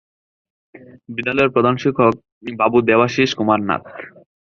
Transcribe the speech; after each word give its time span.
বিদ্যালয়ের 1.09 1.53
প্রধান 1.55 1.75
শিক্ষক 1.77 2.13
বাবু 2.59 2.77
দেবাশীষ 2.89 3.29
কুমার 3.37 3.59
নাথ। 3.67 3.83